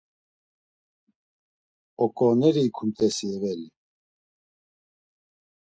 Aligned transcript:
Oǩooneri 2.03 2.61
ikumt̆eysi 2.67 3.25
eveli? 3.35 3.69